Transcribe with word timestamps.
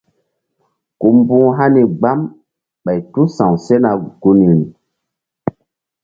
Ku 0.99 1.07
mbu̧h 1.17 1.49
hani 1.57 1.81
gbam 1.99 2.19
ɓay 2.83 2.99
tu 3.11 3.21
sa̧w 3.35 3.53
sena 3.65 3.91
gunri. 4.21 4.59